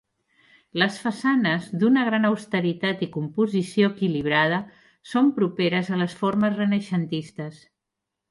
Les 0.83 0.95
façanes, 1.01 1.65
d'una 1.83 2.05
gran 2.07 2.23
austeritat 2.29 3.03
i 3.07 3.09
composició 3.17 3.91
equilibrada, 3.93 4.59
són 5.11 5.31
properes 5.37 5.91
a 5.97 6.01
les 6.03 6.19
formes 6.23 6.59
renaixentistes. 6.63 7.61